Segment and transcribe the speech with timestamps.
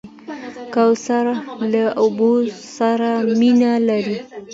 [0.73, 1.35] کوتره
[1.71, 2.31] له اوبو
[2.77, 3.09] سره
[3.39, 4.15] مینه لري.